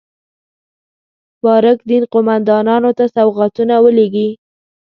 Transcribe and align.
بارک 1.43 1.79
دین 1.89 2.03
قوماندانانو 2.13 2.91
ته 2.97 3.05
سوغاتونه 3.15 3.75
ولېږي. 3.83 4.27